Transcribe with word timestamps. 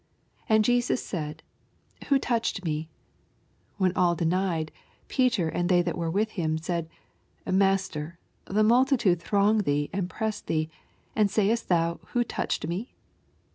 45 0.47 0.55
And 0.55 0.65
Jesus 0.65 1.05
sud, 1.05 1.43
Who 2.07 2.17
touched 2.17 2.65
me? 2.65 2.89
When 3.77 3.93
all 3.95 4.15
denied, 4.15 4.71
Peter 5.09 5.47
and 5.47 5.69
they 5.69 5.83
that 5.83 5.95
were 5.95 6.09
with 6.09 6.31
him, 6.31 6.57
said, 6.57 6.89
MaBter, 7.45 8.13
the 8.45 8.63
multitude 8.63 9.21
throng 9.21 9.59
thee 9.59 9.91
and 9.93 10.09
press 10.09 10.41
tJiee. 10.41 10.71
and 11.15 11.29
sayest 11.29 11.69
thou, 11.69 11.99
Who 12.13 12.23
touched 12.23 12.65
me? 12.65 12.95